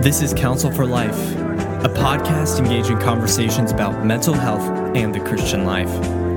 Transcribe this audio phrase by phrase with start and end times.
[0.00, 1.32] This is Counsel for Life,
[1.84, 4.62] a podcast engaging conversations about mental health
[4.96, 5.90] and the Christian life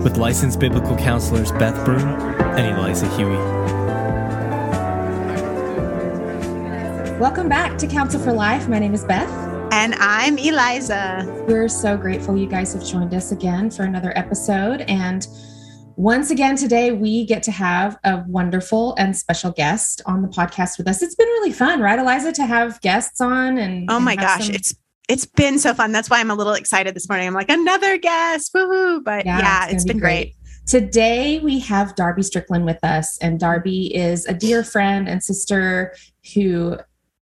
[0.03, 3.37] with licensed biblical counselors Beth Broom and Eliza Huie.
[7.21, 8.67] Welcome back to Counsel for Life.
[8.67, 9.31] My name is Beth.
[9.71, 11.25] And I'm Eliza.
[11.47, 14.81] We're so grateful you guys have joined us again for another episode.
[14.81, 15.25] And
[15.95, 20.77] once again, today we get to have a wonderful and special guest on the podcast
[20.77, 21.01] with us.
[21.01, 24.47] It's been really fun, right, Eliza, to have guests on and oh my and gosh,
[24.47, 24.75] some- it's
[25.09, 25.91] it's been so fun.
[25.91, 27.27] That's why I'm a little excited this morning.
[27.27, 29.03] I'm like another guest, woohoo!
[29.03, 30.35] But yeah, it's it's been be great.
[30.65, 35.93] Today we have Darby Strickland with us, and Darby is a dear friend and sister
[36.33, 36.77] who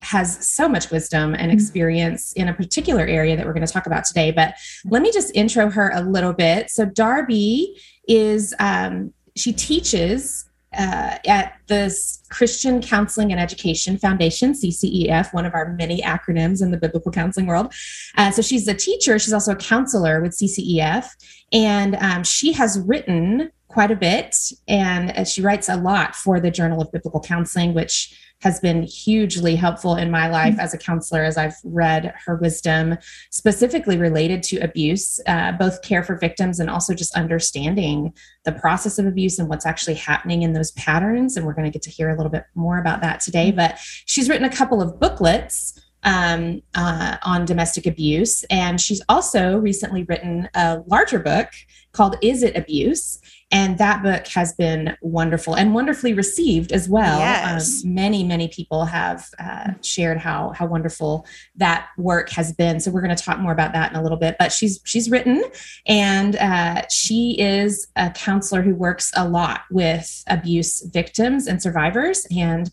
[0.02, 1.50] has so much wisdom and mm-hmm.
[1.50, 4.30] experience in a particular area that we're going to talk about today.
[4.30, 4.54] But
[4.86, 6.70] let me just intro her a little bit.
[6.70, 7.76] So Darby
[8.10, 11.94] is um, she teaches uh, at the
[12.30, 17.46] Christian Counseling and Education Foundation, CCEF, one of our many acronyms in the biblical counseling
[17.46, 17.72] world.
[18.16, 19.18] Uh, so she's a teacher.
[19.18, 21.06] She's also a counselor with CCEF,
[21.52, 26.40] and um, she has written quite a bit, and uh, she writes a lot for
[26.40, 30.78] the Journal of Biblical Counseling, which has been hugely helpful in my life as a
[30.78, 32.96] counselor as I've read her wisdom,
[33.30, 38.98] specifically related to abuse, uh, both care for victims and also just understanding the process
[38.98, 41.36] of abuse and what's actually happening in those patterns.
[41.36, 43.52] And we're going to get to hear a little bit more about that today.
[43.52, 48.44] But she's written a couple of booklets um, uh, on domestic abuse.
[48.50, 51.48] And she's also recently written a larger book
[51.92, 53.20] called Is It Abuse?
[53.52, 57.18] And that book has been wonderful and wonderfully received as well.
[57.18, 57.82] Yes.
[57.84, 62.78] Um, many, many people have uh, shared how how wonderful that work has been.
[62.78, 64.36] So we're going to talk more about that in a little bit.
[64.38, 65.42] But she's she's written,
[65.84, 72.28] and uh, she is a counselor who works a lot with abuse victims and survivors.
[72.30, 72.70] And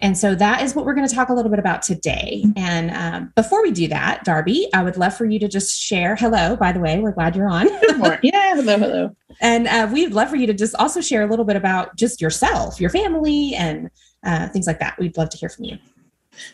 [0.00, 2.44] and so that is what we're going to talk a little bit about today.
[2.54, 6.16] And um, before we do that, Darby, I would love for you to just share.
[6.16, 7.68] Hello, by the way, we're glad you're on.
[8.22, 9.16] Yeah, hello, hello.
[9.40, 12.20] and uh, we'd love for you to just also share a little bit about just
[12.20, 13.90] yourself, your family, and
[14.24, 14.98] uh, things like that.
[14.98, 15.78] We'd love to hear from you.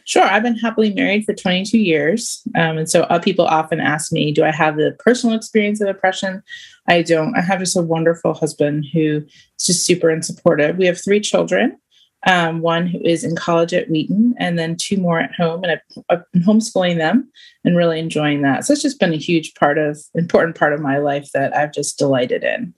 [0.04, 0.22] Sure.
[0.22, 2.42] I've been happily married for 22 years.
[2.54, 5.88] Um, and so uh, people often ask me, do I have the personal experience of
[5.88, 6.42] oppression?
[6.88, 7.36] I don't.
[7.36, 9.22] I have just a wonderful husband who
[9.58, 10.76] is just super and supportive.
[10.76, 11.78] We have three children.
[12.24, 15.64] Um, one who is in college at Wheaton, and then two more at home.
[15.64, 17.28] And I've, I've been homeschooling them
[17.64, 18.64] and really enjoying that.
[18.64, 21.72] So it's just been a huge part of, important part of my life that I've
[21.72, 22.74] just delighted in.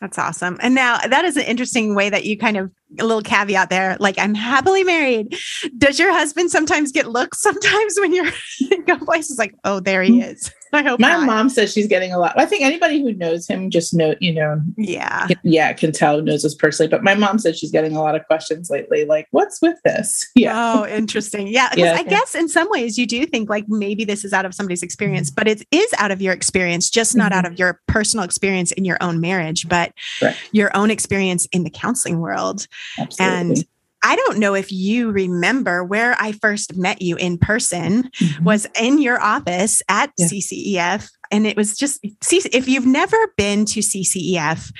[0.00, 0.58] That's awesome.
[0.62, 3.96] And now that is an interesting way that you kind of a little caveat there.
[3.98, 5.36] Like I'm happily married.
[5.76, 8.30] Does your husband sometimes get looks sometimes when you're
[8.86, 10.52] go places like, oh, there he is.
[10.72, 11.26] I hope My not.
[11.26, 12.38] mom says she's getting a lot.
[12.38, 15.28] I think anybody who knows him just know, you know, Yeah.
[15.42, 16.88] yeah, can tell knows us personally.
[16.88, 20.26] But my mom says she's getting a lot of questions lately, like, "What's with this?"
[20.34, 21.48] Yeah, Oh, interesting.
[21.48, 21.70] Yeah.
[21.76, 21.94] Yeah.
[21.94, 24.82] I guess in some ways you do think like maybe this is out of somebody's
[24.82, 27.54] experience, but it is out of your experience, just not out mm-hmm.
[27.54, 29.92] of your personal experience in your own marriage, but
[30.22, 30.36] Right.
[30.52, 32.66] your own experience in the counseling world.
[32.98, 33.36] absolutely.
[33.38, 33.64] And
[34.02, 38.40] I don't know if you remember where I first met you in person Mhm.
[38.44, 40.26] was in your office at Yeah.
[40.28, 41.08] CCEF.
[41.30, 44.70] And it was just, if you've never been to CCEF,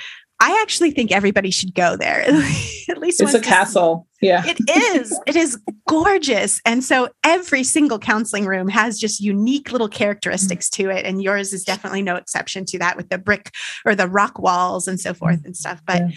[0.41, 2.21] I actually think everybody should go there
[2.89, 4.07] at least it's a castle.
[4.21, 4.57] Yeah, It
[4.95, 5.17] is.
[5.27, 5.57] It is
[5.87, 6.61] gorgeous.
[6.65, 11.05] And so every single counseling room has just unique little characteristics to it.
[11.05, 13.51] And yours is definitely no exception to that with the brick
[13.85, 15.81] or the rock walls and so forth and stuff.
[15.85, 16.15] But Yeah.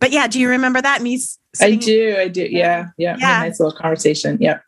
[0.00, 1.00] but yeah, do you remember that?
[1.00, 1.20] Me
[1.60, 2.16] I do.
[2.18, 2.42] I do.
[2.42, 3.16] Yeah, yeah.
[3.18, 3.40] Yeah.
[3.40, 4.38] Nice little conversation.
[4.40, 4.62] Yep.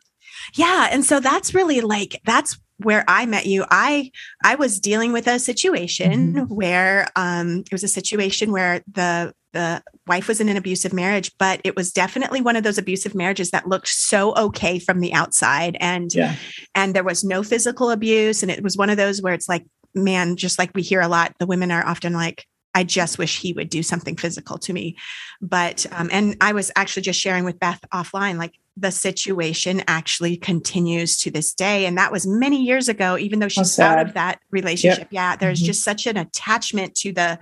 [0.55, 0.89] Yeah.
[0.91, 3.65] And so that's really like that's where I met you.
[3.69, 4.11] I
[4.43, 9.83] I was dealing with a situation where um it was a situation where the the
[10.07, 13.51] wife was in an abusive marriage, but it was definitely one of those abusive marriages
[13.51, 15.77] that looked so okay from the outside.
[15.79, 16.35] And Yeah.
[16.75, 18.41] and there was no physical abuse.
[18.41, 19.63] And it was one of those where it's like,
[19.93, 23.39] man, just like we hear a lot, the women are often like, I just wish
[23.39, 24.97] he would do something physical to me.
[25.41, 30.35] But, um, and I was actually just sharing with Beth offline, like the situation actually
[30.35, 31.85] continues to this day.
[31.85, 35.07] And that was many years ago, even though she's out of that relationship.
[35.11, 35.35] Yeah.
[35.35, 35.65] There's Mhm.
[35.65, 37.37] just such an attachment to the,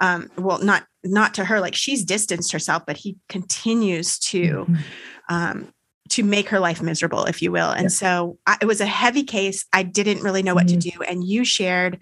[0.00, 4.78] um, well, not, not to her, like she's distanced herself, but he continues to, Mhm.
[5.28, 5.72] um,
[6.10, 7.70] to make her life miserable, if you will.
[7.70, 7.88] And Yeah.
[7.88, 9.66] so I, it was a heavy case.
[9.72, 10.80] I didn't really know what Mhm.
[10.80, 11.02] to do.
[11.02, 11.98] And you shared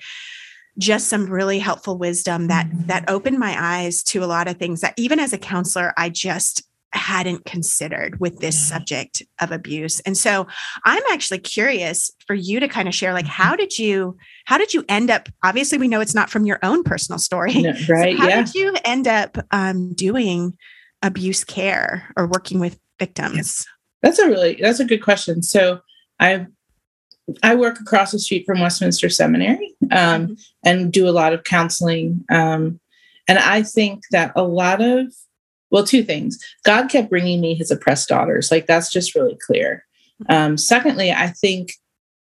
[0.79, 2.87] just some really helpful wisdom that Mhm.
[2.87, 6.09] that opened my eyes to a lot of things that even as a counselor, I
[6.11, 6.63] just
[6.93, 8.77] hadn't considered with this Yeah.
[8.79, 10.01] subject of abuse.
[10.01, 10.47] And so
[10.85, 14.73] I'm actually curious for you to kind of share like how did you how did
[14.73, 17.55] you end up obviously we know it's not from your own personal story.
[17.63, 18.43] No, So how yeah.
[18.43, 20.55] did you end up um, doing
[21.03, 23.67] abuse care or working with victims?
[24.03, 25.43] That's a really that's a good question.
[25.43, 25.81] So
[26.21, 26.47] I
[27.43, 30.35] I work across the street from Westminster Seminary um, mm-hmm.
[30.65, 32.25] and do a lot of counseling.
[32.31, 32.81] Um,
[33.29, 35.13] and I think that a lot of
[35.71, 36.39] well, two things.
[36.65, 38.51] God kept bringing me his oppressed daughters.
[38.51, 39.85] Like that's just really clear.
[40.23, 40.33] Mm-hmm.
[40.33, 41.73] Um, secondly, I think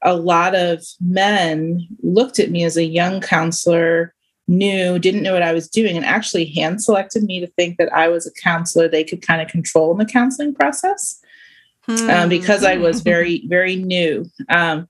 [0.01, 4.13] a lot of men looked at me as a young counselor
[4.47, 7.91] knew, didn't know what I was doing, and actually hand selected me to think that
[7.93, 11.19] I was a counselor they could kind of control in the counseling process
[11.83, 12.09] hmm.
[12.09, 14.29] um, because I was very, very new.
[14.49, 14.87] Um,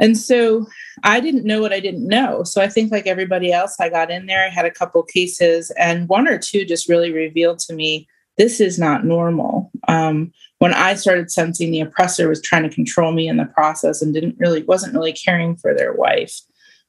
[0.00, 0.66] and so
[1.04, 2.42] I didn't know what I didn't know.
[2.42, 5.70] So I think, like everybody else, I got in there, I had a couple cases,
[5.72, 8.08] and one or two just really revealed to me
[8.38, 9.70] this is not normal.
[9.86, 14.00] Um, when I started sensing the oppressor was trying to control me in the process
[14.00, 16.40] and didn't really wasn't really caring for their wife,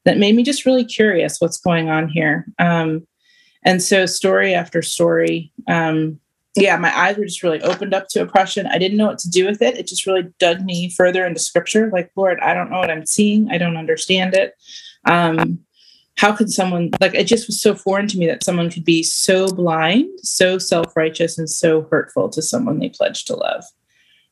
[0.06, 2.46] that made me just really curious what's going on here.
[2.58, 3.06] Um,
[3.64, 6.21] and so, story after story, um,
[6.56, 8.68] yeah, my eyes were just really opened up to oppression.
[8.68, 9.78] I didn't know what to do with it.
[9.78, 11.90] It just really dug me further into scripture.
[11.92, 13.50] Like, Lord, I don't know what I'm seeing.
[13.50, 14.56] I don't understand it.
[15.06, 15.60] Um,
[16.18, 19.02] how could someone, like, it just was so foreign to me that someone could be
[19.02, 23.64] so blind, so self righteous, and so hurtful to someone they pledged to love.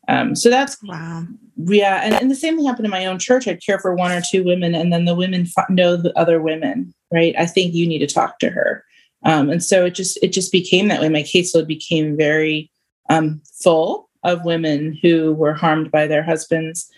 [0.09, 1.23] Um, so that's wow.
[1.55, 3.47] Yeah, and, and the same thing happened in my own church.
[3.47, 6.93] I'd care for one or two women, and then the women know the other women.
[7.13, 7.33] Right?
[7.39, 8.83] I think you need to talk to her,
[9.23, 11.09] um, and so it just it just became that way.
[11.09, 12.71] My caseload became very
[13.09, 16.89] um, full of women who were harmed by their husbands.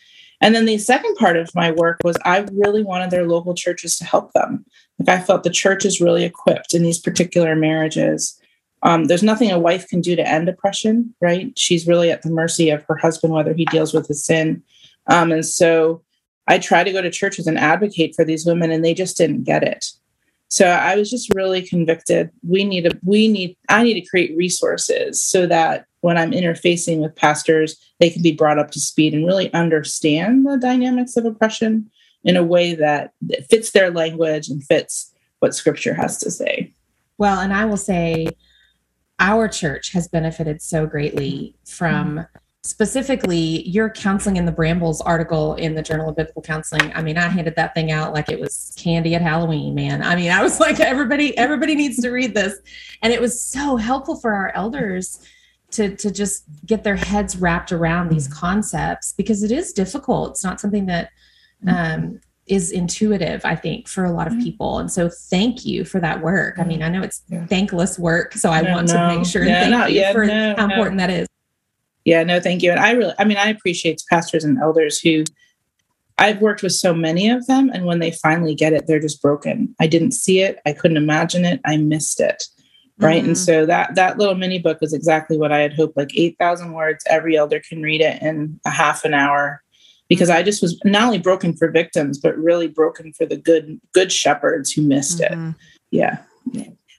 [0.43, 3.95] And then the second part of my work was I really wanted their local churches
[3.97, 4.65] to help them.
[4.97, 8.41] Like I felt the church is really equipped in these particular marriages
[8.83, 11.57] um, there's nothing a wife can do to end oppression, right?
[11.57, 14.63] She's really at the mercy of her husband, whether he deals with his sin.
[15.07, 16.03] Um, and so
[16.47, 19.43] I try to go to churches and advocate for these women, and they just didn't
[19.43, 19.85] get it.
[20.51, 22.29] So I was just really convicted.
[22.45, 26.97] We need a we need I need to create resources so that when I'm interfacing
[26.97, 31.23] with pastors, they can be brought up to speed and really understand the dynamics of
[31.23, 31.89] oppression
[32.25, 36.73] in a way that, that fits their language and fits what scripture has to say.
[37.17, 38.27] Well, and I will say
[39.19, 42.37] our church has benefited so greatly from mm-hmm.
[42.63, 47.17] Specifically your counseling in the brambles article in the journal of biblical counseling i mean
[47.17, 50.43] i handed that thing out like it was candy at halloween man i mean i
[50.43, 52.59] was like everybody everybody needs to read this
[53.01, 55.25] and it was so helpful for our elders
[55.71, 60.43] to to just get their heads wrapped around these concepts because it is difficult it's
[60.43, 61.09] not something that
[61.67, 64.43] um, is intuitive, I think, for a lot of mm-hmm.
[64.43, 64.79] people.
[64.79, 66.59] And so thank you for that work.
[66.59, 67.45] I mean, I know it's yeah.
[67.45, 68.33] thankless work.
[68.33, 70.97] So I no, want no, to make sure and thank no, you for how important
[70.97, 71.27] that is.
[72.05, 72.71] Yeah, no, thank you.
[72.71, 75.23] And I really, I mean, I appreciate pastors and elders who
[76.17, 77.69] I've worked with so many of them.
[77.73, 79.75] And when they finally get it, they're just broken.
[79.79, 80.59] I didn't see it.
[80.65, 81.61] I couldn't imagine it.
[81.65, 82.43] I missed it.
[82.97, 83.21] Right.
[83.21, 83.29] Mm-hmm.
[83.29, 86.73] And so that that little mini book is exactly what I had hoped, like 8,000
[86.73, 87.03] words.
[87.09, 89.63] Every elder can read it in a half an hour
[90.07, 93.81] because I just was not only broken for victims, but really broken for the good
[93.93, 95.49] good shepherds who missed mm-hmm.
[95.49, 95.55] it.
[95.89, 96.17] Yeah.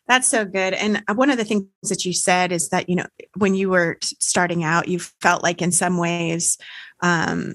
[0.08, 0.74] That's so good.
[0.74, 3.06] And uh, one of the things that you said is that, you know,
[3.36, 6.58] when you were starting out, you felt like in some ways
[7.02, 7.54] um,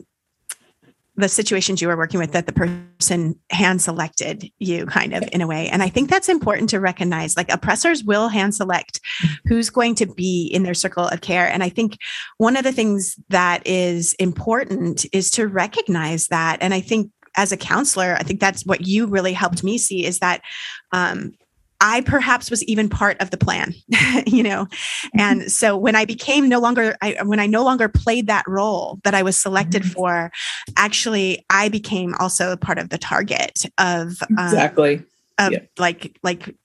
[1.17, 5.41] the situations you were working with that the person hand selected you kind of in
[5.41, 9.01] a way and i think that's important to recognize like oppressors will hand select
[9.45, 11.97] who's going to be in their circle of care and i think
[12.37, 17.51] one of the things that is important is to recognize that and i think as
[17.51, 20.41] a counselor i think that's what you really helped me see is that
[20.91, 21.31] um,
[21.79, 23.73] I perhaps was even part of the plan,
[24.25, 24.65] you know?
[24.65, 25.19] Mm-hmm.
[25.19, 28.99] And so when I became no longer, I, when I no longer played that role
[29.03, 29.91] that I was selected mm-hmm.
[29.91, 30.31] for,
[30.75, 35.03] actually, I became also a part of the target of um, exactly.
[35.39, 35.59] Of yeah.
[35.77, 36.55] like, like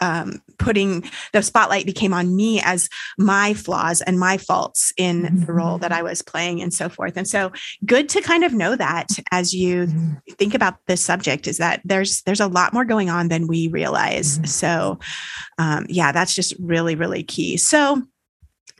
[0.00, 2.88] um, putting the spotlight became on me as
[3.18, 5.44] my flaws and my faults in mm-hmm.
[5.44, 7.16] the role that I was playing and so forth.
[7.16, 7.52] And so
[7.84, 10.14] good to kind of know that as you mm-hmm.
[10.32, 13.68] think about this subject is that there's there's a lot more going on than we
[13.68, 14.36] realize.
[14.36, 14.46] Mm-hmm.
[14.46, 14.98] So
[15.58, 17.56] um, yeah, that's just really, really key.
[17.56, 18.02] So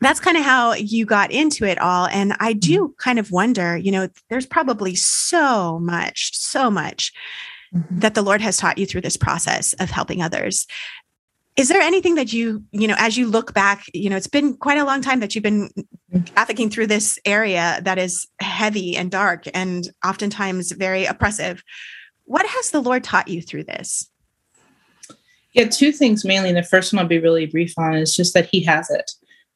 [0.01, 2.07] that's kind of how you got into it all.
[2.07, 2.93] And I do mm-hmm.
[2.99, 7.13] kind of wonder, you know, there's probably so much, so much
[7.75, 7.99] mm-hmm.
[7.99, 10.67] that the Lord has taught you through this process of helping others
[11.61, 14.57] is there anything that you you know as you look back you know it's been
[14.57, 15.71] quite a long time that you've been
[16.25, 21.63] trafficking through this area that is heavy and dark and oftentimes very oppressive.
[22.25, 24.09] What has the lord taught you through this?
[25.53, 26.53] Yeah two things mainly.
[26.53, 29.11] The first one i'll be really brief on is just that he has it.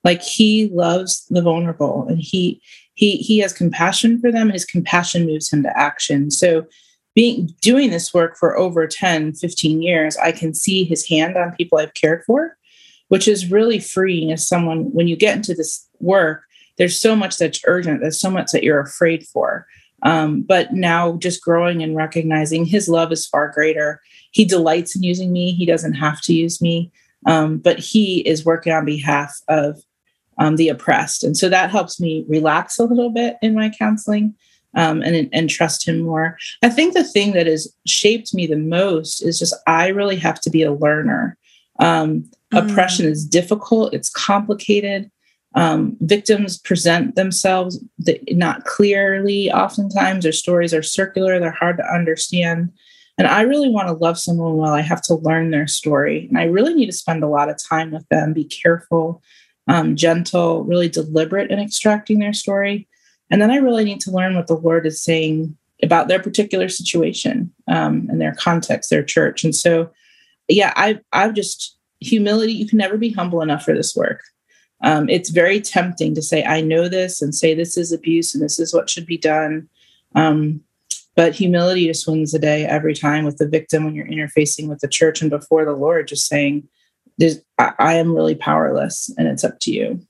[0.04, 2.60] Like he loves the vulnerable and he
[2.92, 4.50] he he has compassion for them.
[4.50, 6.30] His compassion moves him to action.
[6.30, 6.66] So
[7.14, 11.54] being doing this work for over 10 15 years i can see his hand on
[11.56, 12.56] people i've cared for
[13.08, 16.44] which is really freeing as someone when you get into this work
[16.76, 19.66] there's so much that's urgent there's so much that you're afraid for.
[20.02, 24.02] Um, but now just growing and recognizing his love is far greater.
[24.32, 26.92] He delights in using me he doesn't have to use me
[27.26, 29.80] um, but he is working on behalf of
[30.36, 31.24] um, the oppressed.
[31.24, 34.34] And so that helps me relax a little bit in my counseling
[34.76, 36.36] um, and, and trust him more.
[36.62, 40.40] I think the thing that has shaped me the most is just i really have
[40.42, 41.36] to be a learner.
[41.80, 42.70] Um, mm.
[42.70, 43.94] oppression is difficult.
[43.94, 45.10] It's complicated.
[45.56, 47.82] Um, victims present themselves
[48.30, 50.24] not clearly oftentimes.
[50.24, 51.38] Their stories are circular.
[51.38, 52.72] They're hard to understand.
[53.16, 56.26] And i really want to love someone well i have to learn their story.
[56.28, 59.22] And i really need to spend a lot of time with them be careful
[59.66, 62.88] um, gentle really deliberate in extracting their story
[63.30, 66.68] and then i really need to learn what the lord is saying about their particular
[66.68, 69.90] situation um, and their context their church and so
[70.48, 74.20] yeah i i've just humility you can never be humble enough for this work
[74.84, 78.44] um, it's very tempting to say, I know this and say this is abuse and
[78.44, 79.66] this is what should be done.
[80.14, 80.60] Um,
[81.16, 84.80] but humility just wins the day every time with the victim when you're interfacing with
[84.80, 86.68] the church and before the Lord, just saying,
[87.58, 90.00] I, I am really powerless and it's up to you.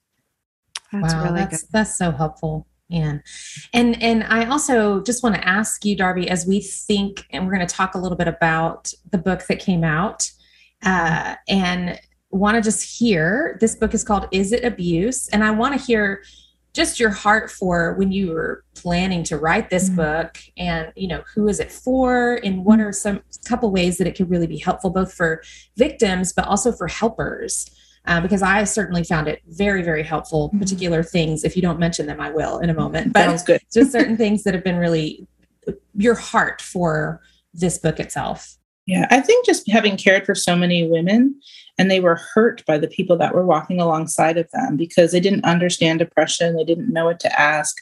[0.93, 1.71] That's wow, really that's, good.
[1.73, 2.67] That's so helpful.
[2.95, 3.23] And
[3.73, 7.55] and and I also just want to ask you, Darby, as we think, and we're
[7.55, 10.31] going to talk a little bit about the book that came out,
[10.85, 11.99] uh, and
[12.31, 15.29] want to just hear this book is called Is It Abuse?
[15.29, 16.23] And I want to hear
[16.75, 19.97] just your heart for when you were planning to write this mm-hmm.
[19.97, 24.07] book and you know who is it for and what are some couple ways that
[24.07, 25.41] it could really be helpful both for
[25.77, 27.71] victims but also for helpers
[28.07, 30.59] um, because i certainly found it very very helpful mm-hmm.
[30.59, 31.45] particular things.
[31.45, 33.13] If you don't mention them i will in a moment.
[33.13, 33.61] But Sounds good.
[33.73, 35.27] just certain things that have been really
[35.95, 38.57] your heart for this book itself.
[38.87, 41.41] Yeah i think just having cared for so many women
[41.79, 45.21] and they were hurt by the people that were walking alongside of them because they
[45.21, 47.77] didn't understand depression they didn't know what to ask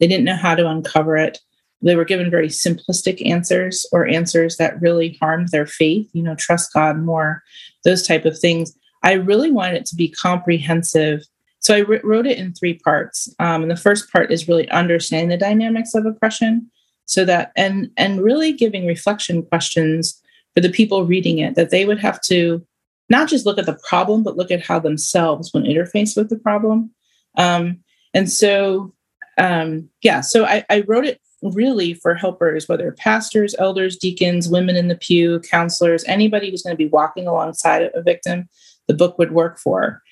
[0.00, 1.38] they didn't know how to uncover it.
[1.80, 6.34] They were given very simplistic answers or answers that really harmed their faith you know
[6.34, 7.42] trust god more
[7.84, 8.76] those type of things
[9.08, 11.22] i really wanted it to be comprehensive.
[11.60, 13.34] So I wrote it in three parts.
[13.38, 16.70] Um, and the first part is really understanding the dynamics of oppression
[17.06, 20.20] so that and and really giving reflection questions
[20.54, 22.64] for the people reading it that they would have to
[23.08, 26.38] not just look at the problem, but look at how themselves when interfaced with the
[26.38, 26.90] problem.
[27.38, 27.78] Um,
[28.12, 28.92] and so,
[29.38, 34.76] um, yeah, so I, I wrote it really for helpers, whether pastors, elders, deacons, women
[34.76, 38.48] in the pew, counselors, anybody who's going to be walking alongside a victim,
[38.88, 40.02] the book would work for.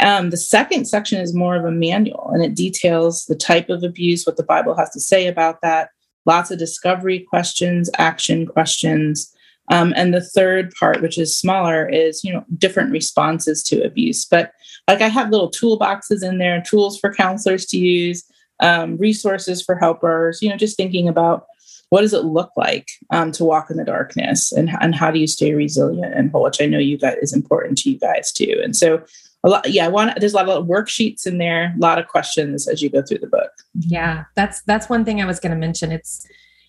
[0.00, 3.82] Um, the second section is more of a manual and it details the type of
[3.82, 5.90] abuse, what the Bible has to say about that,
[6.26, 9.32] lots of discovery questions, action questions,
[9.70, 14.24] um, and the third part, which is smaller, is you know different responses to abuse.
[14.24, 14.52] But
[14.88, 18.24] like I have little toolboxes in there, tools for counselors to use,
[18.60, 20.40] um, resources for helpers.
[20.40, 21.46] You know, just thinking about
[21.90, 25.18] what does it look like um, to walk in the darkness, and and how do
[25.18, 28.32] you stay resilient and whole, which I know you guys is important to you guys
[28.32, 28.60] too.
[28.62, 29.02] And so
[29.44, 32.08] a lot, yeah, I want there's a lot of worksheets in there, a lot of
[32.08, 33.50] questions as you go through the book.
[33.78, 35.92] Yeah, that's that's one thing I was going to mention.
[35.92, 36.26] It's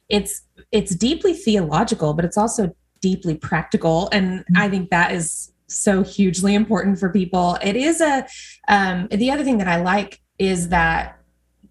[0.09, 4.09] it's it's deeply theological, but it's also deeply practical.
[4.11, 4.71] And I mm-hmm.
[4.71, 7.57] think that is so hugely important for people.
[7.61, 8.25] It is a,
[8.67, 11.16] um, the other thing that I like is that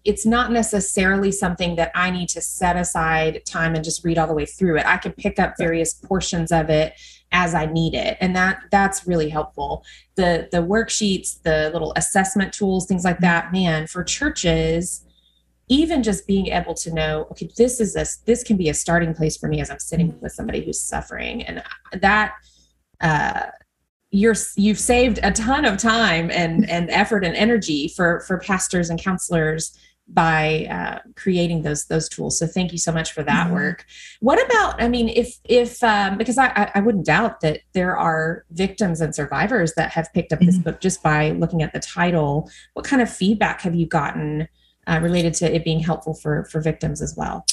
[0.07, 4.25] it's not necessarily something that I need to set aside time and just read all
[4.25, 4.85] the way through it.
[4.85, 6.93] I can pick up various portions of it
[7.33, 8.17] as I need it.
[8.21, 9.83] And that that's really helpful.
[10.15, 15.03] The the worksheets, the little assessment tools, things like that, man, for churches,
[15.67, 19.13] even just being able to know okay this is a this can be a starting
[19.13, 21.61] place for me as i'm sitting with somebody who's suffering and
[21.91, 22.35] that
[23.01, 23.47] uh
[24.09, 28.89] you're you've saved a ton of time and and effort and energy for for pastors
[28.89, 29.77] and counselors
[30.09, 32.39] by uh, creating those those tools.
[32.39, 33.55] So thank you so much for that mm-hmm.
[33.55, 33.85] work.
[34.19, 38.45] What about i mean if if um, because I, I wouldn't doubt that there are
[38.51, 40.47] victims and survivors that have picked up mm-hmm.
[40.47, 42.49] this book just by looking at the title.
[42.73, 44.47] What kind of feedback have you gotten
[44.87, 47.45] uh, related to it being helpful for for victims as well?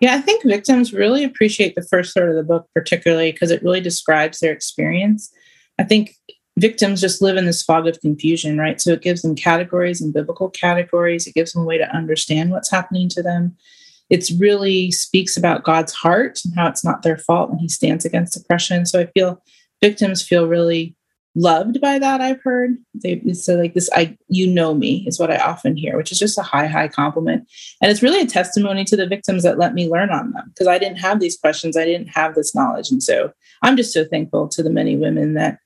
[0.00, 3.62] Yeah i think victims really appreciate the first third of the book particularly because it
[3.62, 5.32] really describes their experience.
[5.78, 6.14] I think
[6.58, 8.80] victims just live in this fog of confusion right?
[8.80, 11.26] So it gives them categories and biblical categories.
[11.26, 13.56] It gives them a way to understand what's happening to them.
[14.08, 18.04] It really speaks about god's heart and how it's not their fault and he stands
[18.04, 18.86] against oppression.
[18.86, 19.42] So i feel
[19.82, 20.96] victims feel really
[21.38, 22.76] loved by that i've heard.
[22.94, 26.18] They so like this i you know me is what i often hear which is
[26.18, 27.46] just a high high compliment.
[27.82, 30.68] And it's really a testimony to the victims that let me learn on them because
[30.68, 31.76] i didn't have these questions.
[31.76, 32.90] I didn't have this knowledge.
[32.90, 33.32] And so
[33.62, 35.58] i'm just so thankful to the many women that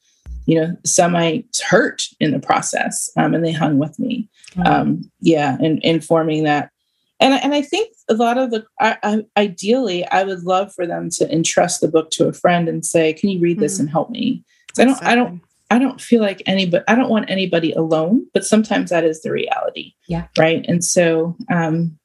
[0.50, 4.28] you know, some I hurt in the process, um, and they hung with me.
[4.66, 6.72] Um, yeah, and informing that,
[7.20, 10.88] and and I think a lot of the I, I, ideally, I would love for
[10.88, 13.82] them to entrust the book to a friend and say, "Can you read this mm-hmm.
[13.82, 14.42] and help me?"
[14.76, 15.40] I don't, I don't,
[15.70, 16.82] I don't feel like anybody.
[16.88, 19.92] I don't want anybody alone, but sometimes that is the reality.
[20.08, 20.26] Yeah.
[20.36, 20.64] Right.
[20.66, 21.96] And so, um,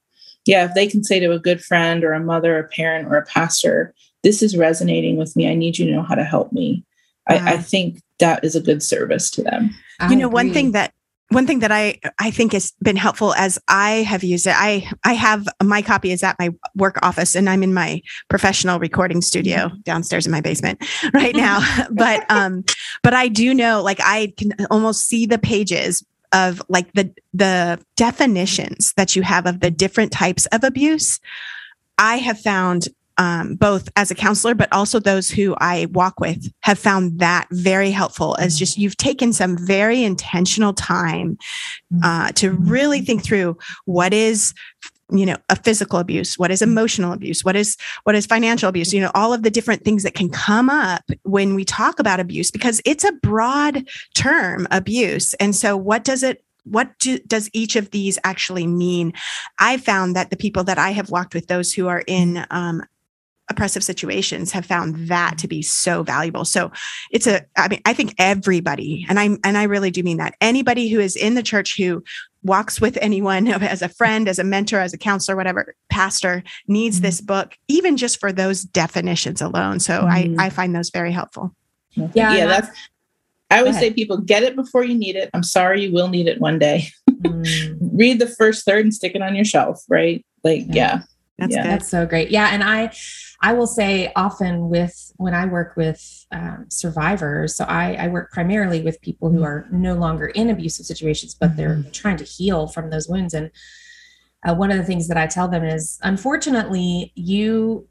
[0.46, 3.16] yeah, if they can say to a good friend or a mother, a parent, or
[3.16, 5.50] a pastor, "This is resonating with me.
[5.50, 6.84] I need you to know how to help me."
[7.28, 9.76] I, I think that is a good service to them.
[10.00, 10.34] I you know, agree.
[10.34, 10.94] one thing that
[11.30, 14.54] one thing that I I think has been helpful as I have used it.
[14.56, 18.80] I I have my copy is at my work office and I'm in my professional
[18.80, 19.82] recording studio mm-hmm.
[19.82, 21.60] downstairs in my basement right now.
[21.92, 22.64] but um
[23.04, 27.80] but I do know like I can almost see the pages of like the the
[27.96, 31.20] definitions that you have of the different types of abuse.
[31.98, 36.52] I have found um, both as a counselor, but also those who I walk with
[36.62, 38.60] have found that very helpful as mm-hmm.
[38.60, 41.38] just you've taken some very intentional time
[41.94, 42.04] mm-hmm.
[42.04, 44.54] uh, to really think through what is
[45.12, 48.92] you know a physical abuse what is emotional abuse what is what is financial abuse
[48.92, 52.20] you know all of the different things that can come up when we talk about
[52.20, 57.52] abuse because it's a broad term abuse and so what does it what do, does
[57.54, 59.14] each of these actually mean
[59.60, 62.82] i found that the people that i have walked with those who are in um,
[63.50, 66.46] oppressive situations have found that to be so valuable.
[66.46, 66.72] So
[67.12, 70.36] it's a I mean I think everybody and I and I really do mean that
[70.42, 72.04] anybody who is in the church who
[72.44, 77.02] walks with anyone as a friend, as a mentor, as a counselor, whatever, pastor needs
[77.02, 77.28] this mm-hmm.
[77.28, 79.80] book even just for those definitions alone.
[79.80, 80.40] So mm-hmm.
[80.40, 81.56] I I find those very helpful.
[81.96, 82.70] Yeah, yeah, that's
[83.52, 85.30] I always say people get it before you need it.
[85.34, 86.88] I'm sorry you will need it one day.
[87.10, 87.78] Mm.
[87.94, 90.26] Read the first third and stick it on your shelf, right?
[90.44, 90.74] Like yeah.
[90.74, 91.02] yeah.
[91.38, 91.64] That's yeah.
[91.64, 92.32] That's so great.
[92.32, 92.50] Yeah.
[92.52, 92.92] And I,
[93.46, 98.32] I will say often with when I work with um, survivors, so I, I, work
[98.32, 101.92] primarily with people who are no longer in abusive situations, but they're mm-hmm.
[101.92, 103.36] trying to heal from those wounds.
[103.36, 103.52] And
[104.44, 107.88] uh, one of the things that I tell them is, unfortunately, you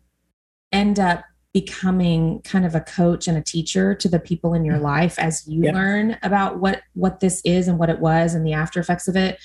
[0.72, 4.74] end up becoming kind of a coach and a teacher to the people in your
[4.74, 4.86] mm-hmm.
[4.86, 5.74] life as you yep.
[5.74, 9.14] learn about what what this is and what it was and the after effects of
[9.14, 9.38] it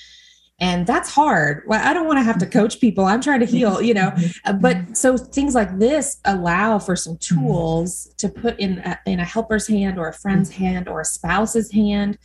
[0.60, 2.58] and that's hard well i don't want to have to mm-hmm.
[2.58, 4.30] coach people i'm trying to heal you know mm-hmm.
[4.44, 4.94] uh, but mm-hmm.
[4.94, 9.66] so things like this allow for some tools to put in a, in a helper's
[9.66, 12.18] hand or a friend's hand or a spouse's hand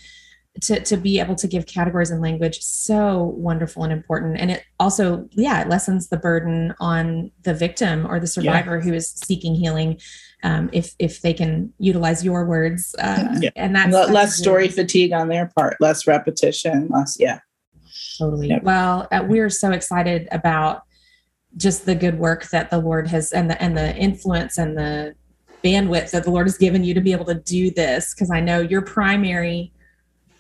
[0.62, 4.64] to, to be able to give categories and language so wonderful and important and it
[4.80, 8.84] also yeah it lessens the burden on the victim or the survivor yeah.
[8.84, 10.00] who is seeking healing
[10.44, 13.50] um, if if they can utilize your words uh, yeah.
[13.56, 17.40] and that's, less that's story really, fatigue on their part less repetition less yeah
[18.18, 18.50] Totally.
[18.50, 18.64] Yep.
[18.64, 20.84] Well, uh, we're so excited about
[21.58, 25.16] just the good work that the Lord has and the and the influence and the
[25.64, 28.40] bandwidth that the Lord has given you to be able to do this because I
[28.40, 29.72] know your primary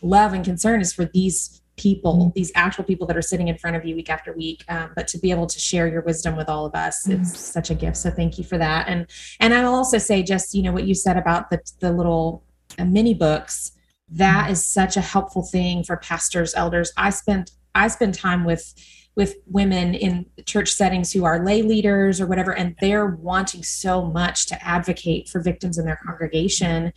[0.01, 2.29] love and concern is for these people, mm-hmm.
[2.35, 4.63] these actual people that are sitting in front of you week after week.
[4.69, 7.21] Um, but to be able to share your wisdom with all of us, mm-hmm.
[7.21, 7.97] it's such a gift.
[7.97, 8.87] So thank you for that.
[8.87, 9.07] And
[9.39, 12.43] and I'll also say just you know what you said about the the little
[12.77, 13.71] uh, mini books.
[14.09, 14.53] That mm-hmm.
[14.53, 16.91] is such a helpful thing for pastors, elders.
[16.97, 18.73] I spent I spend time with
[19.15, 24.03] with women in church settings who are lay leaders or whatever, and they're wanting so
[24.03, 26.91] much to advocate for victims in their congregation,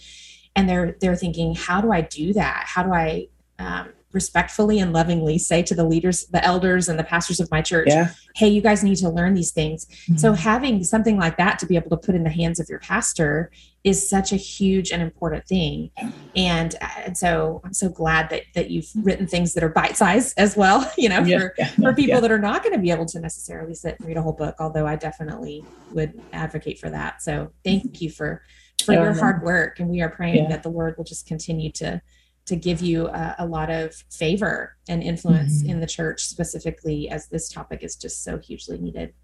[0.56, 2.64] and they're they're thinking, how do I do that?
[2.66, 7.04] How do I um, respectfully and lovingly say to the leaders, the elders, and the
[7.04, 8.12] pastors of my church, yeah.
[8.34, 9.84] hey, you guys need to learn these things.
[9.86, 10.16] Mm-hmm.
[10.16, 12.78] So, having something like that to be able to put in the hands of your
[12.78, 13.50] pastor
[13.84, 15.90] is such a huge and important thing.
[16.34, 19.96] And, uh, and so, I'm so glad that, that you've written things that are bite
[19.96, 21.38] sized as well, you know, yeah.
[21.38, 21.68] for, yeah.
[21.68, 24.22] for people that are not going to be able to necessarily sit and read a
[24.22, 27.22] whole book, although I definitely would advocate for that.
[27.22, 28.42] So, thank you for.
[28.84, 32.00] For your hard work, and we are praying that the Lord will just continue to
[32.48, 35.70] to give you a, a lot of favor and influence mm-hmm.
[35.70, 39.14] in the church specifically as this topic is just so hugely needed.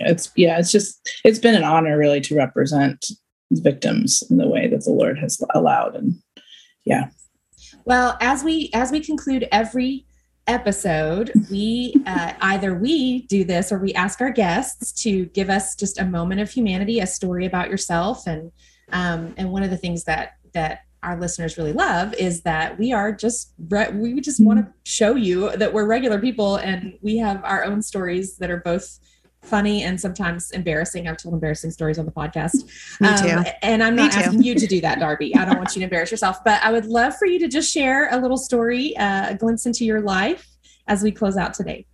[0.00, 3.06] It's yeah it's just it's been an honor really to represent
[3.52, 6.14] victims in the way that the lord has allowed and
[6.84, 7.10] yeah.
[7.84, 10.06] Well as we as we conclude every
[10.48, 15.76] episode we uh, either we do this or we ask our guests to give us
[15.76, 18.26] just a moment of humanity a story about yourself.
[18.26, 18.50] And
[18.92, 22.92] um, and one of the things that that our listeners really love is that we
[22.92, 23.52] are just
[23.94, 24.72] we just want to mm-hmm.
[24.84, 28.98] show you that we're regular people and we have our own stories that are both
[29.40, 31.06] funny and sometimes embarrassing.
[31.06, 32.64] I've told embarrassing stories on the podcast.
[33.00, 33.38] Me too.
[33.38, 35.36] Um, and I'm not asking you to do that, Darby.
[35.36, 37.72] I don't want you to embarrass yourself, but I would love for you to just
[37.72, 40.48] share a little story, uh, a glimpse into your life
[40.88, 41.86] as we close out today.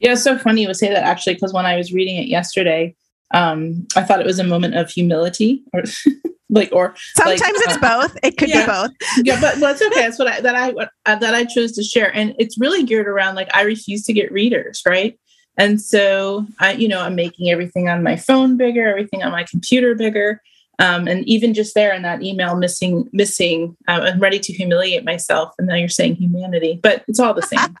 [0.00, 2.28] Yeah, it's so funny you would say that actually, because when I was reading it
[2.28, 2.96] yesterday,
[3.34, 5.64] um, I thought it was a moment of humility.
[5.74, 5.82] Or
[6.50, 8.18] like or sometimes like, it's uh, both.
[8.22, 8.66] It could yeah.
[8.66, 8.90] be both.
[9.24, 9.94] Yeah but, it's okay.
[10.00, 12.14] That's what i that i uh, that i chose to share.
[12.14, 15.18] And it's really geared around like i refuse to get readers right?
[15.56, 19.44] And so i you know i'm making everything on my phone bigger everything on my
[19.44, 20.42] computer bigger.
[20.80, 25.04] Um, and even just there in that email missing missing um, i'm ready to humiliate
[25.04, 25.52] myself.
[25.58, 27.60] And now you're saying humanity but it's all the same.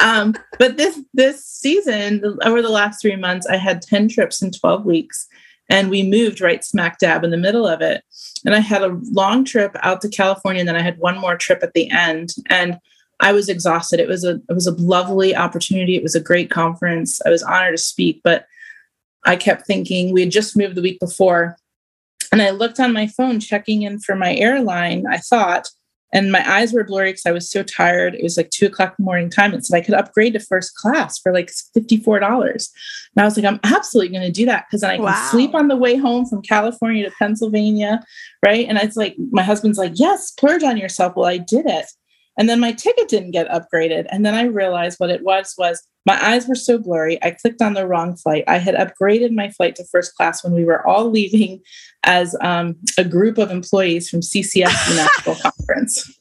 [0.00, 4.52] Um, but this this season over the last three months i had 10 trips in
[4.52, 5.26] 12 weeks
[5.68, 8.02] and we moved right smack dab in the middle of it.
[8.44, 11.36] And i had a long trip out to california and then i had one more
[11.36, 12.78] trip at the end and
[13.20, 14.00] i was exhausted.
[14.00, 15.96] It was a it was a lovely opportunity.
[15.96, 17.20] It was a great conference.
[17.26, 18.46] I was honored to speak but
[19.24, 21.56] i kept thinking we had just moved the week before
[22.32, 25.68] and i looked on my phone checking in for my airline i thought
[26.12, 28.14] and my eyes were blurry because I was so tired.
[28.14, 29.52] It was like two o'clock in the morning time.
[29.52, 32.22] And so I could upgrade to first class for like $54.
[32.22, 35.28] And I was like, I'm absolutely going to do that because then I can wow.
[35.30, 38.02] sleep on the way home from California to Pennsylvania.
[38.44, 38.66] Right.
[38.66, 41.14] And it's like, my husband's like, yes, purge on yourself.
[41.14, 41.86] Well, I did it.
[42.38, 44.06] And then my ticket didn't get upgraded.
[44.10, 47.22] And then I realized what it was was my eyes were so blurry.
[47.22, 48.44] I clicked on the wrong flight.
[48.46, 51.60] I had upgraded my flight to first class when we were all leaving
[52.04, 54.64] as um, a group of employees from CCEF
[54.96, 56.16] National Conference.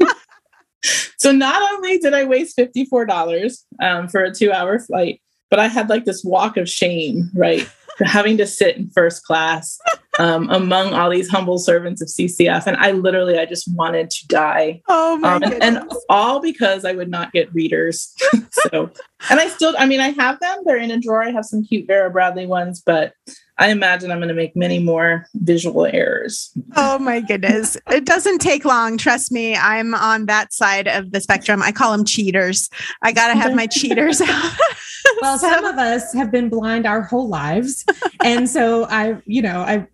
[1.18, 5.68] so not only did I waste $54 um, for a two hour flight, but I
[5.68, 7.70] had like this walk of shame, right?
[8.04, 9.80] Having to sit in first class
[10.20, 12.66] um, among all these humble servants of CCEF.
[12.66, 14.82] And I literally, I just wanted to die.
[14.88, 18.14] Oh my um, and, and, all because I would not get readers.
[18.52, 18.92] so,
[19.30, 20.60] and I still, I mean, I have them.
[20.66, 21.24] They're in a drawer.
[21.24, 23.14] I have some cute Vera Bradley ones, but
[23.60, 26.52] I imagine I'm going to make many more visual errors.
[26.76, 27.76] Oh my goodness.
[27.90, 28.98] It doesn't take long.
[28.98, 29.56] Trust me.
[29.56, 31.64] I'm on that side of the spectrum.
[31.64, 32.70] I call them cheaters.
[33.02, 34.54] I got to have my cheaters out.
[35.22, 37.86] well, some of us have been blind our whole lives.
[38.24, 39.88] And so I, you know, I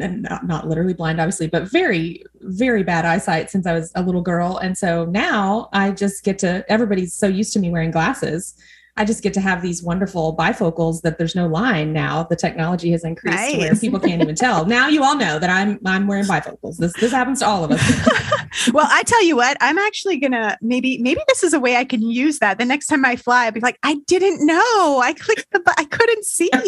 [0.00, 4.02] and not, not literally blind, obviously, but very, very bad eyesight since I was a
[4.02, 4.56] little girl.
[4.56, 8.54] And so now I just get to, everybody's so used to me wearing glasses
[8.98, 12.24] I just get to have these wonderful bifocals that there's no line now.
[12.24, 13.56] The technology has increased nice.
[13.56, 14.66] where people can't even tell.
[14.66, 16.78] Now you all know that I'm I'm wearing bifocals.
[16.78, 17.80] This this happens to all of us.
[18.72, 21.84] well, I tell you what, I'm actually gonna maybe maybe this is a way I
[21.84, 22.58] can use that.
[22.58, 25.00] The next time I fly, I'll be like, I didn't know.
[25.02, 26.50] I clicked the I couldn't see.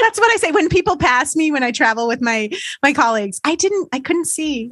[0.00, 2.50] That's what I say when people pass me when I travel with my
[2.82, 3.40] my colleagues.
[3.44, 4.70] I didn't I couldn't see.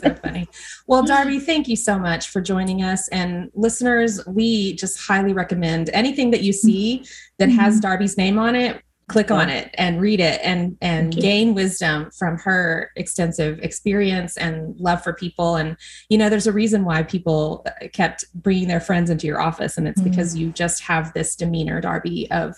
[0.00, 0.48] so funny.
[0.86, 3.08] Well, Darby, thank you so much for joining us.
[3.08, 7.04] And listeners, we just highly recommend anything that you see
[7.38, 7.82] that has mm-hmm.
[7.82, 12.38] Darby's name on it, click on it and read it and and gain wisdom from
[12.38, 15.76] her extensive experience and love for people and
[16.08, 19.88] you know there's a reason why people kept bringing their friends into your office and
[19.88, 20.10] it's mm-hmm.
[20.10, 22.54] because you just have this demeanor darby of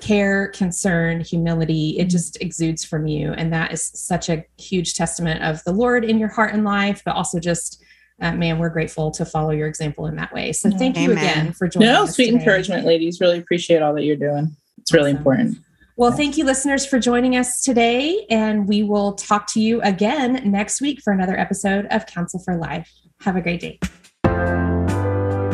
[0.00, 1.96] care, concern, humility.
[1.98, 2.08] It mm-hmm.
[2.08, 3.32] just exudes from you.
[3.32, 7.02] And that is such a huge testament of the Lord in your heart and life,
[7.04, 7.82] but also just,
[8.20, 10.52] uh, man, we're grateful to follow your example in that way.
[10.52, 11.02] So thank Amen.
[11.02, 11.94] you again for joining us.
[11.94, 12.38] no, sweet today.
[12.38, 13.20] encouragement, ladies.
[13.20, 14.54] Really appreciate all that you're doing.
[14.78, 15.18] It's really awesome.
[15.18, 15.58] important.
[15.98, 18.24] Well, thank you, listeners, for joining us today.
[18.30, 22.56] And we will talk to you again next week for another episode of Counsel for
[22.56, 22.88] Life.
[23.22, 23.80] Have a great day.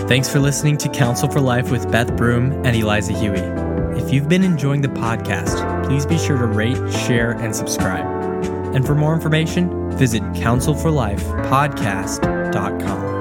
[0.07, 3.99] Thanks for listening to Counsel for Life with Beth Broom and Eliza Huie.
[3.99, 8.05] If you've been enjoying the podcast, please be sure to rate, share, and subscribe.
[8.75, 13.14] And for more information, visit counselforlifepodcast.com.